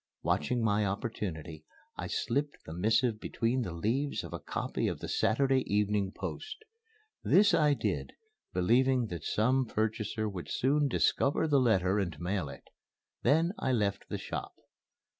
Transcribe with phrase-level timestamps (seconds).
[0.23, 1.63] Watching my opportunity,
[1.95, 6.63] I slipped the missive between the leaves of a copy of the Saturday Evening Post.
[7.23, 8.13] This I did,
[8.51, 12.63] believing that some purchaser would soon discover the letter and mail it.
[13.21, 14.55] Then I left the shop.